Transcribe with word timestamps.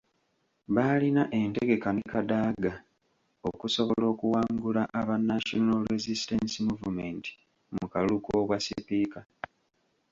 Baalina 0.75 1.23
entegeka 1.39 1.89
ne 1.93 2.03
Kadaga 2.11 2.73
okusobola 3.49 4.05
okuwangula 4.13 4.81
aba 4.99 5.15
National 5.31 5.81
Resistance 5.93 6.53
Movement 6.67 7.23
mu 7.75 7.85
kalulu 7.91 8.17
k'obwa 8.25 8.57
sipiika. 8.65 9.19